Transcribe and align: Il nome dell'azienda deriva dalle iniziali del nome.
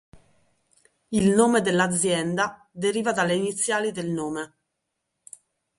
Il 1.11 1.29
nome 1.35 1.61
dell'azienda 1.61 2.67
deriva 2.71 3.11
dalle 3.11 3.35
iniziali 3.35 3.91
del 3.91 4.09
nome. 4.09 4.55